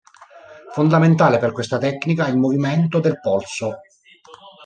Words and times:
Fondamentale 0.73 1.37
per 1.37 1.51
questa 1.51 1.77
tecnica 1.77 2.25
è 2.25 2.31
il 2.31 2.37
movimento 2.39 2.99
del 2.99 3.19
polso. 3.19 3.81